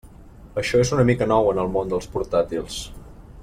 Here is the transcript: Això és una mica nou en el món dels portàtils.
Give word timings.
Això 0.61 0.79
és 0.85 0.93
una 0.95 1.05
mica 1.11 1.27
nou 1.33 1.51
en 1.53 1.61
el 1.65 1.71
món 1.77 1.93
dels 1.95 2.11
portàtils. 2.17 2.81